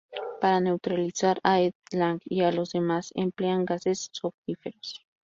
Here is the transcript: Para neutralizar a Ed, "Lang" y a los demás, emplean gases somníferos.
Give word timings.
Para 0.39 0.59
neutralizar 0.61 1.39
a 1.43 1.59
Ed, 1.61 1.73
"Lang" 1.91 2.21
y 2.25 2.41
a 2.41 2.51
los 2.51 2.71
demás, 2.71 3.11
emplean 3.13 3.65
gases 3.65 4.09
somníferos. 4.11 5.05